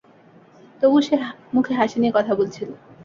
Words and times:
তবুও 0.81 1.01
সে 1.01 1.15
মুখে 1.53 1.73
হাসি 1.79 1.97
নিয়ে 1.99 2.15
কথা 2.17 2.31
বলছিল। 2.39 2.69